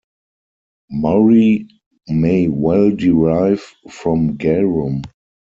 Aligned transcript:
Murri 0.89 1.67
may 2.07 2.47
well 2.47 2.89
derive 2.89 3.61
from 3.91 4.35
garum. 4.35 5.03